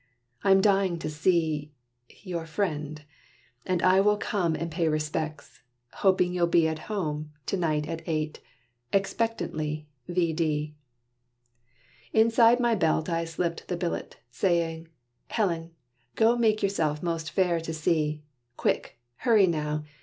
[0.43, 1.73] I'm dying to see
[2.09, 3.03] your friend;
[3.67, 5.61] and I will come And pay respects,
[5.93, 8.39] hoping you'll be at home To night at eight.
[8.91, 10.33] Expectantly, V.
[10.33, 10.75] D."
[12.13, 14.87] Inside my belt I slipped the billet, saying,
[15.27, 15.69] "Helen,
[16.15, 18.23] go make yourself most fair to see:
[18.57, 18.97] Quick!
[19.17, 19.83] hurry now!